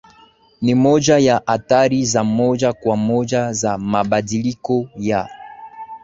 Ni 0.61 0.75
moja 0.75 1.17
ya 1.17 1.47
athari 1.47 2.05
za 2.05 2.23
moja 2.23 2.73
kwa 2.73 2.97
moja 2.97 3.53
za 3.53 3.77
mabadiliko 3.77 4.89
ya 4.95 5.29